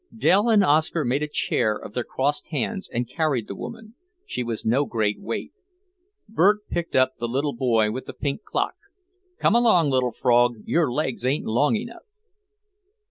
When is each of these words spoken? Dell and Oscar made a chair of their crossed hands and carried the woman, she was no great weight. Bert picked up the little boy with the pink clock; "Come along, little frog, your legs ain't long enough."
Dell 0.17 0.49
and 0.49 0.63
Oscar 0.63 1.05
made 1.05 1.21
a 1.21 1.27
chair 1.27 1.75
of 1.75 1.93
their 1.93 2.03
crossed 2.03 2.47
hands 2.47 2.89
and 2.91 3.07
carried 3.07 3.47
the 3.47 3.53
woman, 3.53 3.93
she 4.25 4.41
was 4.43 4.65
no 4.65 4.83
great 4.85 5.19
weight. 5.21 5.53
Bert 6.27 6.67
picked 6.69 6.95
up 6.95 7.17
the 7.19 7.27
little 7.27 7.53
boy 7.55 7.91
with 7.91 8.07
the 8.07 8.13
pink 8.13 8.41
clock; 8.41 8.73
"Come 9.37 9.53
along, 9.53 9.91
little 9.91 10.11
frog, 10.11 10.55
your 10.65 10.91
legs 10.91 11.23
ain't 11.23 11.45
long 11.45 11.75
enough." 11.75 12.01